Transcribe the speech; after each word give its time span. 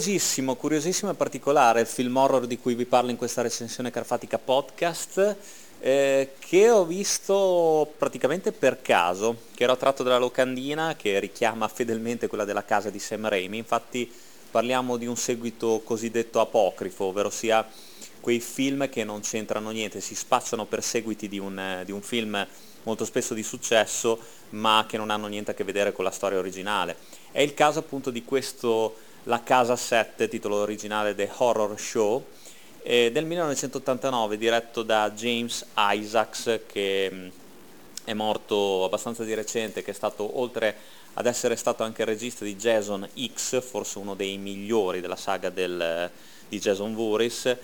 Curiosissimo, 0.00 0.56
curiosissimo 0.56 1.10
e 1.10 1.14
particolare 1.14 1.82
il 1.82 1.86
film 1.86 2.16
horror 2.16 2.46
di 2.46 2.58
cui 2.58 2.74
vi 2.74 2.86
parlo 2.86 3.10
in 3.10 3.18
questa 3.18 3.42
recensione 3.42 3.90
carfatica 3.90 4.38
podcast, 4.38 5.36
eh, 5.78 6.30
che 6.38 6.70
ho 6.70 6.86
visto 6.86 7.92
praticamente 7.98 8.50
per 8.50 8.80
caso, 8.80 9.42
che 9.54 9.62
era 9.62 9.76
tratto 9.76 10.02
dalla 10.02 10.16
locandina 10.16 10.96
che 10.96 11.20
richiama 11.20 11.68
fedelmente 11.68 12.28
quella 12.28 12.46
della 12.46 12.64
casa 12.64 12.88
di 12.88 12.98
Sam 12.98 13.28
Raimi, 13.28 13.58
infatti 13.58 14.10
parliamo 14.50 14.96
di 14.96 15.04
un 15.04 15.18
seguito 15.18 15.82
cosiddetto 15.84 16.40
apocrifo, 16.40 17.04
ovvero 17.04 17.28
sia 17.28 17.68
quei 18.22 18.40
film 18.40 18.88
che 18.88 19.04
non 19.04 19.20
c'entrano 19.20 19.68
niente, 19.68 20.00
si 20.00 20.14
spacciano 20.14 20.64
per 20.64 20.82
seguiti 20.82 21.28
di 21.28 21.38
un, 21.38 21.82
di 21.84 21.92
un 21.92 22.00
film 22.00 22.46
molto 22.84 23.04
spesso 23.04 23.34
di 23.34 23.42
successo, 23.42 24.18
ma 24.50 24.86
che 24.88 24.96
non 24.96 25.10
hanno 25.10 25.26
niente 25.26 25.50
a 25.50 25.54
che 25.54 25.62
vedere 25.62 25.92
con 25.92 26.06
la 26.06 26.10
storia 26.10 26.38
originale. 26.38 26.96
È 27.30 27.42
il 27.42 27.52
caso 27.52 27.80
appunto 27.80 28.10
di 28.10 28.24
questo 28.24 28.96
La 29.24 29.42
Casa 29.42 29.76
7, 29.76 30.28
titolo 30.28 30.56
originale 30.56 31.14
The 31.14 31.30
Horror 31.36 31.78
Show, 31.78 32.24
eh, 32.82 33.10
del 33.12 33.26
1989, 33.26 34.38
diretto 34.38 34.82
da 34.82 35.10
James 35.10 35.66
Isaacs, 35.76 36.60
che 36.66 37.10
mm, 37.12 37.28
è 38.04 38.14
morto 38.14 38.82
abbastanza 38.82 39.22
di 39.22 39.34
recente, 39.34 39.82
che 39.82 39.90
è 39.90 39.94
stato 39.94 40.40
oltre 40.40 40.74
ad 41.14 41.26
essere 41.26 41.56
stato 41.56 41.82
anche 41.82 42.00
il 42.00 42.08
regista 42.08 42.44
di 42.44 42.56
Jason 42.56 43.06
X, 43.34 43.60
forse 43.60 43.98
uno 43.98 44.14
dei 44.14 44.38
migliori 44.38 45.02
della 45.02 45.16
saga 45.16 45.50
del, 45.50 46.10
di 46.48 46.58
Jason 46.58 46.94
Voorhees, 46.94 47.56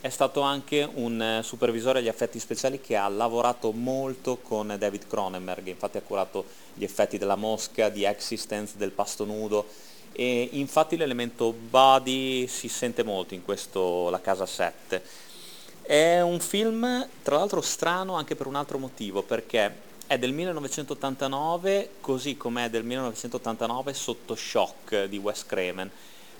è 0.00 0.08
stato 0.08 0.40
anche 0.40 0.88
un 0.94 1.20
eh, 1.20 1.42
supervisore 1.42 1.98
agli 1.98 2.08
effetti 2.08 2.38
speciali 2.38 2.80
che 2.80 2.96
ha 2.96 3.06
lavorato 3.08 3.70
molto 3.72 4.38
con 4.38 4.74
David 4.78 5.06
Cronenberg, 5.06 5.66
infatti 5.66 5.98
ha 5.98 6.02
curato 6.02 6.46
gli 6.72 6.84
effetti 6.84 7.18
della 7.18 7.36
mosca, 7.36 7.90
di 7.90 8.04
Existence, 8.04 8.78
del 8.78 8.92
pasto 8.92 9.26
nudo 9.26 9.90
e 10.12 10.48
infatti 10.52 10.96
l'elemento 10.96 11.52
body 11.52 12.46
si 12.46 12.68
sente 12.68 13.02
molto 13.02 13.34
in 13.34 13.44
questo 13.44 14.10
La 14.10 14.20
Casa 14.20 14.46
7. 14.46 15.02
È 15.82 16.20
un 16.20 16.38
film 16.40 17.08
tra 17.22 17.36
l'altro 17.36 17.60
strano 17.60 18.14
anche 18.14 18.36
per 18.36 18.46
un 18.46 18.54
altro 18.54 18.78
motivo, 18.78 19.22
perché 19.22 19.90
è 20.06 20.18
del 20.18 20.32
1989 20.32 21.90
così 22.00 22.36
come 22.36 22.66
è 22.66 22.70
del 22.70 22.84
1989 22.84 23.94
sotto 23.94 24.34
shock 24.34 25.04
di 25.04 25.16
Wes 25.18 25.46
Craven. 25.46 25.90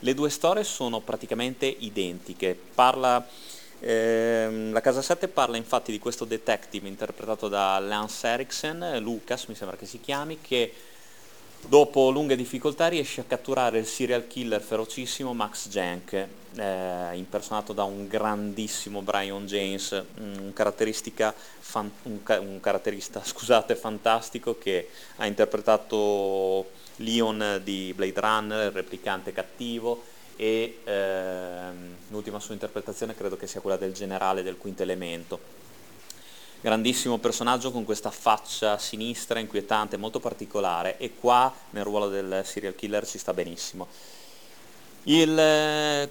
Le 0.01 0.15
due 0.15 0.31
storie 0.31 0.65
sono 0.65 1.01
praticamente 1.01 1.67
identiche, 1.67 2.59
parla 2.75 3.27
eh, 3.85 4.69
la 4.71 4.81
Casa 4.81 5.03
7 5.03 5.27
parla 5.27 5.57
infatti 5.57 5.91
di 5.91 5.99
questo 5.99 6.25
detective 6.25 6.87
interpretato 6.87 7.49
da 7.49 7.81
Lance 7.81 8.29
Eriksen, 8.29 8.99
Lucas 9.01 9.47
mi 9.47 9.57
sembra 9.57 9.77
che 9.77 9.87
si 9.87 10.01
chiami, 10.01 10.39
che 10.41 10.73
dopo 11.69 12.11
lunghe 12.11 12.37
difficoltà 12.37 12.89
riesce 12.89 13.21
a 13.21 13.25
catturare 13.25 13.79
il 13.79 13.87
serial 13.87 14.27
killer 14.27 14.61
ferocissimo 14.61 15.33
Max 15.33 15.69
Jank, 15.69 16.13
eh, 16.57 17.17
impersonato 17.17 17.73
da 17.73 17.85
un 17.85 18.07
grandissimo 18.09 19.03
Brian 19.03 19.47
James, 19.47 19.91
un, 20.19 20.53
fan, 21.61 21.91
un, 22.03 22.19
un 22.25 22.61
caratterista 22.61 23.23
scusate, 23.25 23.75
fantastico 23.75 24.59
che 24.59 24.89
ha 25.17 25.27
interpretato 25.27 26.71
Leon 26.97 27.61
di 27.63 27.93
Blade 27.95 28.21
Runner, 28.21 28.67
il 28.67 28.73
replicante 28.73 29.33
cattivo, 29.33 30.05
e 30.37 30.79
ehm, 30.85 31.97
l'ultima 32.09 32.41
sua 32.41 32.55
interpretazione 32.55 33.15
credo 33.15 33.37
che 33.37 33.47
sia 33.47 33.61
quella 33.61 33.77
del 33.77 33.93
generale 33.93 34.43
del 34.43 34.57
quinto 34.57 34.83
elemento. 34.83 35.62
Grandissimo 36.63 37.19
personaggio 37.19 37.73
con 37.73 37.85
questa 37.85 38.13
faccia 38.13 38.79
sinistra, 38.79 39.41
inquietante, 39.41 39.97
molto 39.97 40.21
particolare 40.21 40.97
e 40.97 41.13
qua 41.19 41.53
nel 41.71 41.83
ruolo 41.83 42.09
del 42.09 42.43
serial 42.45 42.77
killer 42.77 43.05
ci 43.05 43.19
sta 43.19 43.35
benissimo. 43.35 43.89
Il, 45.03 45.37
eh, 45.37 46.09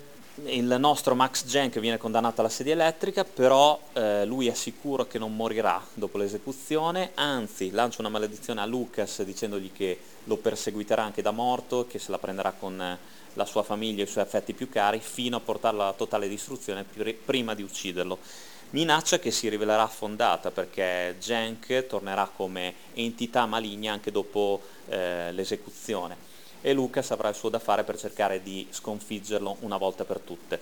il 0.48 0.76
nostro 0.78 1.16
Max 1.16 1.46
Jenk 1.46 1.80
viene 1.80 1.98
condannato 1.98 2.42
alla 2.42 2.50
sedia 2.50 2.74
elettrica, 2.74 3.24
però 3.24 3.80
eh, 3.94 4.26
lui 4.26 4.50
è 4.50 4.54
sicuro 4.54 5.08
che 5.08 5.18
non 5.18 5.34
morirà 5.34 5.82
dopo 5.94 6.18
l'esecuzione, 6.18 7.12
anzi 7.14 7.72
lancia 7.72 8.02
una 8.02 8.10
maledizione 8.10 8.60
a 8.60 8.66
Lucas 8.66 9.24
dicendogli 9.24 9.72
che 9.72 9.98
lo 10.26 10.36
perseguiterà 10.36 11.02
anche 11.02 11.22
da 11.22 11.32
morto, 11.32 11.88
che 11.88 11.98
se 11.98 12.12
la 12.12 12.20
prenderà 12.20 12.52
con 12.52 12.98
la 13.36 13.46
sua 13.46 13.64
famiglia 13.64 14.02
e 14.02 14.06
i 14.06 14.10
suoi 14.10 14.26
affetti 14.26 14.52
più 14.52 14.68
cari 14.68 15.00
fino 15.00 15.38
a 15.38 15.40
portarlo 15.40 15.82
alla 15.82 15.94
totale 15.94 16.28
distruzione 16.28 16.84
prima 16.84 17.56
di 17.56 17.64
ucciderlo. 17.64 18.50
Minaccia 18.72 19.20
che 19.20 19.32
si 19.32 19.50
rivelerà 19.50 19.86
fondata 19.88 20.50
perché 20.50 21.18
Jenk 21.20 21.88
tornerà 21.88 22.30
come 22.34 22.74
entità 22.94 23.46
maligna 23.46 23.92
anche 23.92 24.12
dopo 24.12 24.62
eh, 24.88 25.32
l'esecuzione 25.34 26.16
e 26.62 26.72
Lucas 26.72 27.12
avrà 27.12 27.30
il 27.30 27.36
suo 27.36 27.50
da 27.50 27.60
fare 27.60 27.84
per 27.84 27.98
cercare 27.98 28.42
di 28.42 28.66
sconfiggerlo 28.70 29.58
una 29.62 29.78
volta 29.78 30.06
per 30.06 30.20
tutte. 30.20 30.62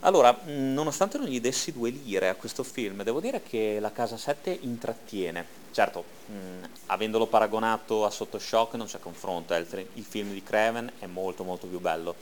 Allora, 0.00 0.40
nonostante 0.44 1.18
non 1.18 1.26
gli 1.26 1.40
dessi 1.40 1.72
due 1.72 1.90
lire 1.90 2.28
a 2.28 2.34
questo 2.36 2.62
film, 2.62 3.02
devo 3.02 3.20
dire 3.20 3.42
che 3.42 3.78
La 3.80 3.90
Casa 3.90 4.16
7 4.16 4.56
intrattiene. 4.62 5.44
Certo, 5.72 6.04
mh, 6.26 6.66
avendolo 6.86 7.26
paragonato 7.26 8.04
a 8.04 8.10
Sottoshock 8.10 8.74
non 8.74 8.86
c'è 8.86 9.00
confronto, 9.00 9.54
il, 9.54 9.86
il, 9.94 10.04
film 10.04 10.32
di 10.32 10.42
Craven 10.42 10.92
è 11.00 11.06
molto 11.06 11.42
molto 11.42 11.66
più 11.66 11.80
bello. 11.80 12.14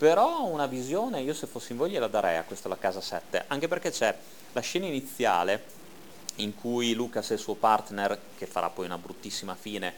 Però 0.00 0.46
una 0.46 0.64
visione, 0.64 1.20
io 1.20 1.34
se 1.34 1.46
fossi 1.46 1.72
in 1.72 1.78
voi 1.78 1.90
gliela 1.90 2.06
darei 2.06 2.38
a 2.38 2.44
questa 2.44 2.70
La 2.70 2.78
Casa 2.78 3.02
7, 3.02 3.44
anche 3.48 3.68
perché 3.68 3.90
c'è 3.90 4.16
la 4.52 4.60
scena 4.62 4.86
iniziale 4.86 5.62
in 6.36 6.54
cui 6.54 6.94
Lucas 6.94 7.28
e 7.28 7.34
il 7.34 7.38
suo 7.38 7.52
partner, 7.52 8.18
che 8.34 8.46
farà 8.46 8.70
poi 8.70 8.86
una 8.86 8.96
bruttissima 8.96 9.54
fine, 9.54 9.92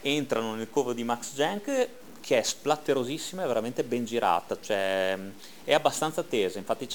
entrano 0.00 0.54
nel 0.54 0.70
covo 0.70 0.94
di 0.94 1.04
Max 1.04 1.34
Jank 1.34 1.88
che 2.20 2.38
è 2.38 2.42
splatterosissima 2.42 3.42
e 3.42 3.46
veramente 3.46 3.84
ben 3.84 4.06
girata, 4.06 4.56
cioè 4.58 5.18
è 5.64 5.74
abbastanza 5.74 6.22
tesa, 6.22 6.58
infatti 6.58 6.88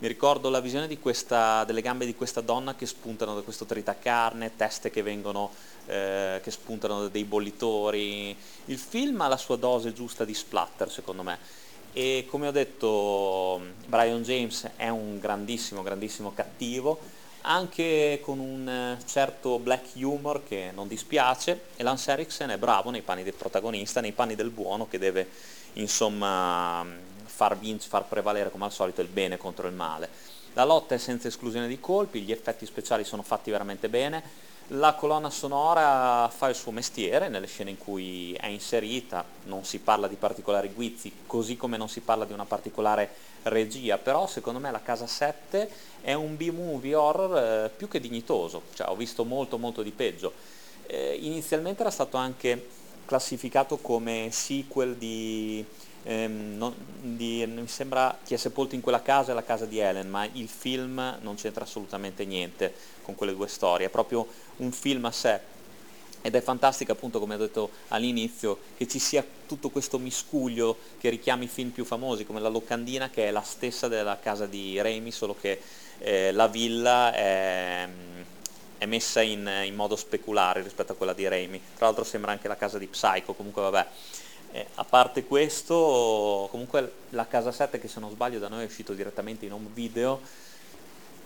mi 0.00 0.06
ricordo 0.06 0.50
la 0.50 0.60
visione 0.60 0.98
questa, 0.98 1.64
delle 1.64 1.80
gambe 1.80 2.04
di 2.04 2.14
questa 2.14 2.42
donna 2.42 2.74
che 2.74 2.84
spuntano 2.84 3.34
da 3.34 3.40
questo 3.40 3.64
tritacarne, 3.64 4.56
teste 4.56 4.90
che 4.90 5.00
vengono, 5.00 5.50
eh, 5.86 6.38
che 6.42 6.50
spuntano 6.50 7.00
da 7.00 7.08
dei 7.08 7.24
bollitori, 7.24 8.36
il 8.66 8.78
film 8.78 9.22
ha 9.22 9.28
la 9.28 9.38
sua 9.38 9.56
dose 9.56 9.94
giusta 9.94 10.26
di 10.26 10.34
splatter 10.34 10.90
secondo 10.90 11.22
me 11.22 11.62
e 11.94 12.26
come 12.28 12.48
ho 12.48 12.50
detto 12.50 13.60
Brian 13.86 14.22
James 14.22 14.68
è 14.76 14.88
un 14.88 15.20
grandissimo, 15.20 15.82
grandissimo 15.82 16.34
cattivo, 16.34 16.98
anche 17.42 18.18
con 18.20 18.40
un 18.40 18.98
certo 19.06 19.60
black 19.60 19.90
humor 19.94 20.42
che 20.42 20.72
non 20.74 20.88
dispiace 20.88 21.66
e 21.76 21.84
Lance 21.84 22.10
Eriksen 22.10 22.50
è 22.50 22.58
bravo 22.58 22.90
nei 22.90 23.02
panni 23.02 23.22
del 23.22 23.34
protagonista, 23.34 24.00
nei 24.00 24.12
panni 24.12 24.34
del 24.34 24.50
buono 24.50 24.88
che 24.88 24.98
deve 24.98 25.28
insomma 25.74 26.84
far, 27.24 27.56
vinc- 27.56 27.86
far 27.86 28.06
prevalere 28.08 28.50
come 28.50 28.64
al 28.64 28.72
solito 28.72 29.00
il 29.00 29.08
bene 29.08 29.36
contro 29.36 29.68
il 29.68 29.74
male. 29.74 30.08
La 30.54 30.64
lotta 30.64 30.96
è 30.96 30.98
senza 30.98 31.28
esclusione 31.28 31.68
di 31.68 31.78
colpi, 31.78 32.22
gli 32.22 32.32
effetti 32.32 32.66
speciali 32.66 33.04
sono 33.04 33.22
fatti 33.22 33.52
veramente 33.52 33.88
bene, 33.88 34.22
la 34.68 34.94
colonna 34.94 35.28
sonora 35.28 36.28
fa 36.34 36.48
il 36.48 36.54
suo 36.54 36.72
mestiere 36.72 37.28
nelle 37.28 37.46
scene 37.46 37.70
in 37.70 37.78
cui 37.78 38.32
è 38.34 38.46
inserita, 38.46 39.24
non 39.44 39.64
si 39.64 39.78
parla 39.78 40.08
di 40.08 40.16
particolari 40.16 40.72
guizzi, 40.72 41.12
così 41.26 41.56
come 41.56 41.76
non 41.76 41.88
si 41.88 42.00
parla 42.00 42.24
di 42.24 42.32
una 42.32 42.46
particolare 42.46 43.10
regia, 43.42 43.98
però 43.98 44.26
secondo 44.26 44.58
me 44.58 44.70
la 44.70 44.80
Casa 44.80 45.06
7 45.06 45.68
è 46.00 46.14
un 46.14 46.36
B-movie 46.36 46.94
horror 46.94 47.36
eh, 47.36 47.70
più 47.76 47.88
che 47.88 48.00
dignitoso, 48.00 48.62
cioè, 48.74 48.88
ho 48.88 48.96
visto 48.96 49.24
molto 49.24 49.58
molto 49.58 49.82
di 49.82 49.90
peggio. 49.90 50.32
Eh, 50.86 51.18
inizialmente 51.20 51.82
era 51.82 51.90
stato 51.90 52.16
anche 52.16 52.68
classificato 53.04 53.76
come 53.78 54.28
sequel 54.30 54.96
di 54.96 55.64
ehm, 56.04 56.56
non, 56.56 56.74
di, 57.00 57.44
mi 57.46 57.66
sembra 57.66 58.16
Chi 58.24 58.34
è 58.34 58.36
sepolto 58.36 58.74
in 58.74 58.80
quella 58.80 59.02
casa 59.02 59.32
è 59.32 59.34
la 59.34 59.44
casa 59.44 59.66
di 59.66 59.78
Helen, 59.78 60.08
ma 60.08 60.26
il 60.32 60.48
film 60.48 61.18
non 61.20 61.34
c'entra 61.34 61.64
assolutamente 61.64 62.24
niente 62.24 62.72
con 63.02 63.14
quelle 63.14 63.34
due 63.34 63.48
storie, 63.48 63.86
è 63.86 63.90
proprio 63.90 64.26
un 64.56 64.72
film 64.72 65.04
a 65.04 65.12
sé. 65.12 65.52
Ed 66.26 66.34
è 66.34 66.40
fantastico 66.40 66.90
appunto, 66.90 67.18
come 67.18 67.34
ho 67.34 67.38
detto 67.38 67.70
all'inizio, 67.88 68.58
che 68.78 68.88
ci 68.88 68.98
sia 68.98 69.22
tutto 69.46 69.68
questo 69.68 69.98
miscuglio 69.98 70.78
che 70.98 71.10
richiami 71.10 71.44
i 71.44 71.48
film 71.48 71.68
più 71.68 71.84
famosi, 71.84 72.24
come 72.24 72.40
La 72.40 72.48
Locandina, 72.48 73.10
che 73.10 73.28
è 73.28 73.30
la 73.30 73.42
stessa 73.42 73.88
della 73.88 74.18
casa 74.18 74.46
di 74.46 74.80
Raimi, 74.80 75.10
solo 75.10 75.36
che 75.38 75.60
eh, 75.98 76.32
la 76.32 76.48
villa 76.48 77.12
è, 77.12 77.86
è 78.78 78.86
messa 78.86 79.20
in, 79.20 79.46
in, 79.64 79.74
modo 79.74 79.96
speculare 79.96 80.62
rispetto 80.62 80.92
a 80.92 80.94
quella 80.94 81.12
di 81.12 81.28
Raimi. 81.28 81.60
Tra 81.76 81.84
l'altro 81.84 82.04
sembra 82.04 82.32
anche 82.32 82.48
la 82.48 82.56
casa 82.56 82.78
di 82.78 82.86
Psycho, 82.86 83.34
comunque 83.34 83.60
vabbè. 83.60 83.86
Eh, 84.54 84.68
a 84.76 84.84
parte 84.84 85.24
questo, 85.24 86.46
comunque 86.48 86.92
la 87.08 87.26
Casa 87.26 87.50
7 87.50 87.80
che 87.80 87.88
se 87.88 87.98
non 87.98 88.10
sbaglio 88.10 88.38
da 88.38 88.46
noi 88.46 88.62
è 88.62 88.66
uscito 88.66 88.92
direttamente 88.92 89.44
in 89.44 89.52
home 89.52 89.66
video, 89.74 90.20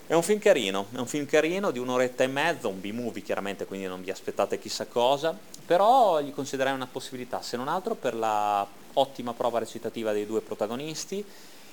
è 0.06 0.14
un 0.14 0.22
film 0.22 0.38
carino, 0.38 0.86
è 0.94 0.96
un 0.96 1.06
film 1.06 1.26
carino 1.26 1.70
di 1.70 1.78
un'oretta 1.78 2.24
e 2.24 2.26
mezza, 2.26 2.68
un 2.68 2.80
B-movie 2.80 3.20
chiaramente, 3.20 3.66
quindi 3.66 3.86
non 3.86 4.02
vi 4.02 4.10
aspettate 4.10 4.58
chissà 4.58 4.86
cosa, 4.86 5.38
però 5.66 6.22
gli 6.22 6.32
considererei 6.32 6.74
una 6.74 6.88
possibilità, 6.90 7.42
se 7.42 7.58
non 7.58 7.68
altro 7.68 7.94
per 7.94 8.14
la 8.14 8.66
ottima 8.94 9.34
prova 9.34 9.58
recitativa 9.58 10.12
dei 10.12 10.24
due 10.24 10.40
protagonisti 10.40 11.22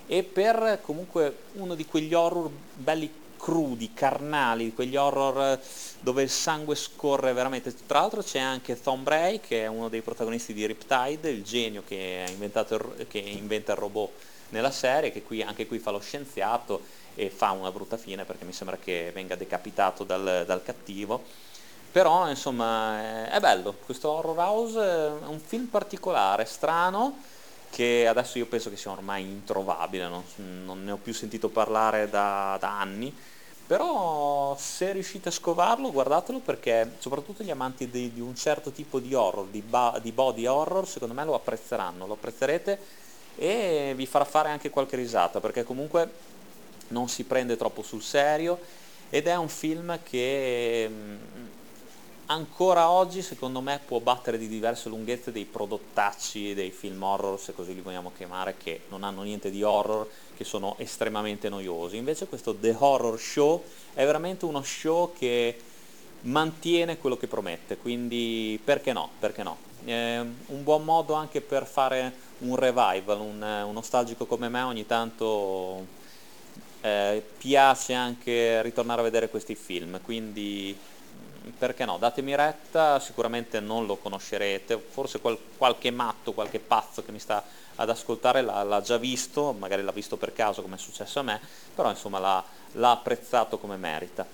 e 0.07 0.23
per 0.23 0.79
comunque 0.81 1.37
uno 1.53 1.73
di 1.73 1.85
quegli 1.85 2.13
horror 2.13 2.49
belli 2.73 3.09
crudi, 3.37 3.93
carnali, 3.93 4.73
quegli 4.73 4.95
horror 4.95 5.59
dove 5.99 6.23
il 6.23 6.29
sangue 6.29 6.75
scorre 6.75 7.33
veramente. 7.33 7.73
Tra 7.85 7.99
l'altro 7.99 8.21
c'è 8.21 8.39
anche 8.39 8.81
Tom 8.81 9.03
Bray, 9.03 9.39
che 9.39 9.63
è 9.63 9.67
uno 9.67 9.89
dei 9.89 10.01
protagonisti 10.01 10.53
di 10.53 10.65
Riptide, 10.65 11.29
il 11.29 11.43
genio 11.43 11.83
che, 11.85 12.25
il, 12.27 13.05
che 13.07 13.17
inventa 13.17 13.71
il 13.71 13.77
robot 13.77 14.11
nella 14.49 14.71
serie, 14.71 15.11
che 15.11 15.23
qui, 15.23 15.41
anche 15.41 15.67
qui 15.67 15.79
fa 15.79 15.91
lo 15.91 15.99
scienziato 15.99 16.81
e 17.15 17.29
fa 17.29 17.51
una 17.51 17.71
brutta 17.71 17.97
fine 17.97 18.25
perché 18.25 18.45
mi 18.45 18.53
sembra 18.53 18.77
che 18.77 19.11
venga 19.13 19.35
decapitato 19.35 20.03
dal, 20.03 20.43
dal 20.45 20.63
cattivo. 20.63 21.23
Però 21.91 22.27
insomma 22.27 23.29
è 23.31 23.39
bello, 23.39 23.73
questo 23.85 24.09
Horror 24.09 24.37
House 24.37 24.79
è 24.79 25.27
un 25.27 25.39
film 25.39 25.67
particolare, 25.67 26.43
strano, 26.43 27.19
che 27.75 28.07
adesso 28.07 28.37
io 28.37 28.45
penso 28.45 28.69
che 28.69 28.77
sia 28.77 28.91
ormai 28.91 29.23
introvabile, 29.23 30.07
non, 30.07 30.23
non 30.63 30.85
ne 30.85 30.91
ho 30.91 30.95
più 30.95 31.13
sentito 31.13 31.49
parlare 31.49 32.09
da, 32.09 32.55
da, 32.57 32.79
anni, 32.79 33.13
però 33.67 34.55
se 34.57 34.93
riuscite 34.93 35.27
a 35.27 35.31
scovarlo 35.33 35.91
guardatelo 35.91 36.39
perché 36.39 36.93
soprattutto 36.99 37.43
gli 37.43 37.51
amanti 37.51 37.89
di, 37.89 38.13
di 38.13 38.21
un 38.21 38.33
certo 38.33 38.71
tipo 38.71 38.99
di 38.99 39.13
horror, 39.13 39.47
di, 39.47 39.61
ba, 39.61 39.99
di 40.01 40.13
body 40.13 40.45
horror, 40.45 40.87
secondo 40.87 41.13
me 41.13 41.25
lo 41.25 41.33
apprezzeranno, 41.33 42.07
lo 42.07 42.13
apprezzerete 42.13 42.79
e 43.35 43.91
vi 43.93 44.05
farà 44.05 44.23
fare 44.23 44.47
anche 44.47 44.69
qualche 44.69 44.95
risata 44.95 45.41
perché 45.41 45.65
comunque 45.65 46.09
non 46.89 47.09
si 47.09 47.25
prende 47.25 47.57
troppo 47.57 47.81
sul 47.81 48.01
serio 48.01 48.57
ed 49.09 49.27
è 49.27 49.35
un 49.35 49.49
film 49.49 49.99
che 50.01 50.89
ancora 52.27 52.89
oggi 52.89 53.21
secondo 53.21 53.61
me 53.61 53.79
può 53.85 53.99
battere 53.99 54.37
di 54.37 54.47
diverse 54.47 54.89
lunghezze 54.89 55.31
dei 55.31 55.45
prodottacci 55.45 56.53
dei 56.53 56.71
film 56.71 57.01
horror 57.03 57.39
se 57.39 57.53
così 57.53 57.73
li 57.73 57.81
vogliamo 57.81 58.11
chiamare 58.15 58.55
che 58.57 58.81
non 58.89 59.03
hanno 59.03 59.21
niente 59.21 59.51
di 59.51 59.61
horror 59.61 60.07
che 60.35 60.43
sono 60.43 60.75
estremamente 60.79 61.49
noiosi. 61.49 61.97
Invece 61.97 62.27
questo 62.27 62.55
The 62.55 62.75
Horror 62.77 63.19
Show 63.19 63.63
è 63.93 64.03
veramente 64.05 64.45
uno 64.45 64.63
show 64.63 65.13
che 65.17 65.57
mantiene 66.21 66.97
quello 66.97 67.17
che 67.17 67.27
promette 67.27 67.77
quindi 67.77 68.59
perché 68.63 68.93
no 68.93 69.09
perché 69.19 69.43
no. 69.43 69.57
È 69.83 70.17
un 70.17 70.63
buon 70.63 70.83
modo 70.83 71.13
anche 71.13 71.41
per 71.41 71.67
fare 71.67 72.11
un 72.39 72.55
revival 72.55 73.19
un, 73.19 73.41
un 73.41 73.73
nostalgico 73.73 74.25
come 74.25 74.49
me 74.49 74.61
ogni 74.61 74.85
tanto 74.87 75.85
eh, 76.81 77.23
piace 77.37 77.93
anche 77.93 78.61
ritornare 78.63 79.01
a 79.01 79.03
vedere 79.03 79.29
questi 79.29 79.55
film. 79.55 80.01
Quindi 80.01 80.75
perché 81.57 81.85
no, 81.85 81.97
datemi 81.97 82.35
retta, 82.35 82.99
sicuramente 82.99 83.59
non 83.59 83.85
lo 83.85 83.97
conoscerete, 83.97 84.77
forse 84.77 85.19
qual, 85.19 85.37
qualche 85.57 85.91
matto, 85.91 86.33
qualche 86.33 86.59
pazzo 86.59 87.03
che 87.03 87.11
mi 87.11 87.19
sta 87.19 87.43
ad 87.75 87.89
ascoltare 87.89 88.41
l'ha, 88.41 88.63
l'ha, 88.63 88.81
già 88.81 88.97
visto, 88.97 89.53
magari 89.53 89.83
l'ha 89.83 89.91
visto 89.91 90.17
per 90.17 90.33
caso 90.33 90.61
come 90.61 90.75
è 90.75 90.79
successo 90.79 91.19
a 91.19 91.23
me, 91.23 91.39
però 91.73 91.89
insomma 91.89 92.19
l'ha, 92.19 92.43
l'ha 92.73 92.91
apprezzato 92.91 93.57
come 93.57 93.75
merita. 93.75 94.25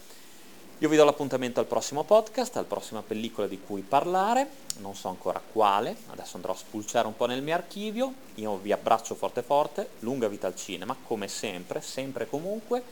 Io 0.82 0.90
vi 0.90 0.96
do 0.96 1.04
l'appuntamento 1.04 1.60
al 1.60 1.68
prossimo 1.68 2.04
podcast, 2.04 2.56
alla 2.58 2.66
prossima 2.66 3.04
pellicola 3.04 3.46
di 3.48 3.62
cui 3.62 3.82
parlare, 3.82 4.50
non 4.78 4.96
so 4.96 5.10
ancora 5.10 5.40
quale, 5.40 5.96
adesso 6.10 6.38
andrò 6.38 6.54
a 6.54 6.56
spulciare 6.56 7.06
un 7.06 7.16
po' 7.16 7.28
nel 7.28 7.44
mio 7.44 7.54
archivio, 7.54 8.14
io 8.36 8.58
vi 8.58 8.72
abbraccio 8.72 9.14
forte 9.14 9.44
forte, 9.44 9.90
lunga 10.00 10.28
vita 10.28 10.48
al 10.48 10.56
cinema, 10.56 10.96
come 11.06 11.28
sempre, 11.28 11.82
sempre 11.82 12.24
e 12.24 12.30
comunque, 12.30 12.84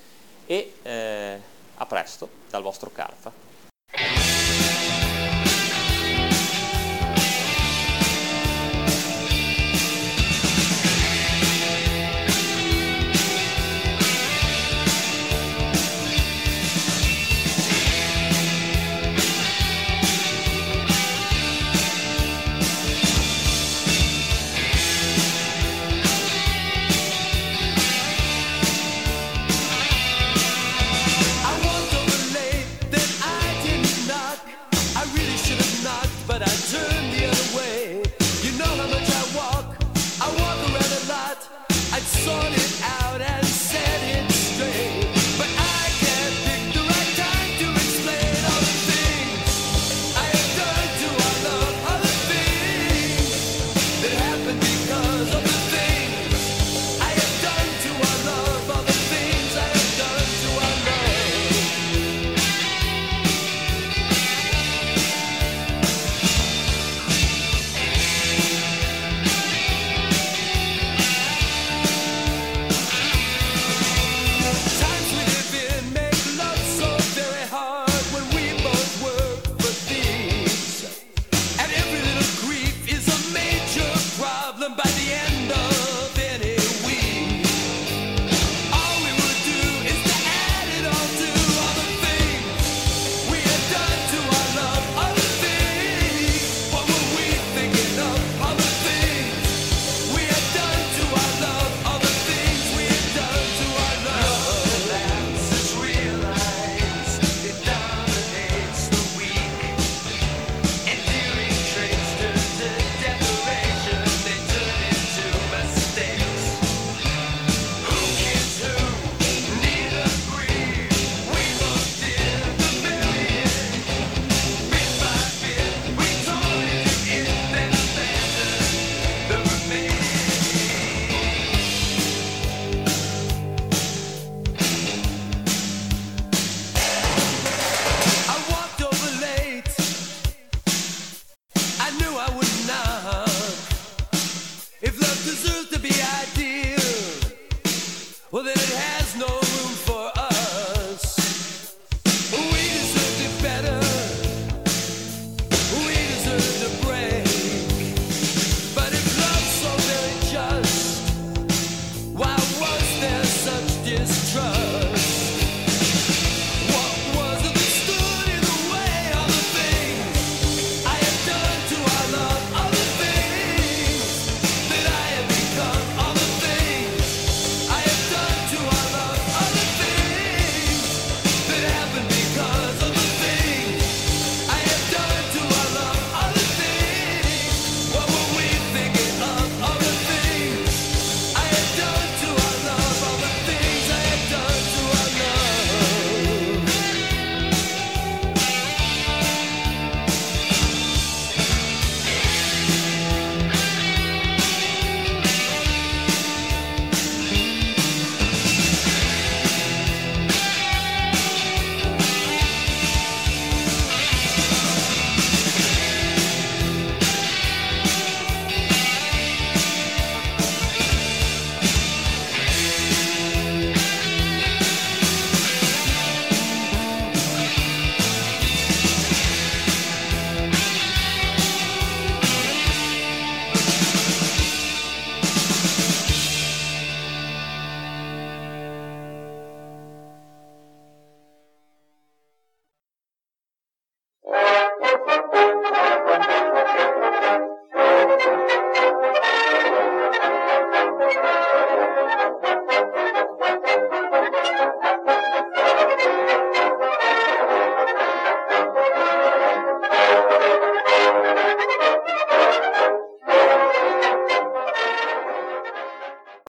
e 0.45 0.73
eh, 0.83 1.41
a 1.77 1.85
presto 1.87 2.29
dal 2.49 2.61
vostro 2.61 2.91
Carfa. 2.91 3.48
you 3.97 4.29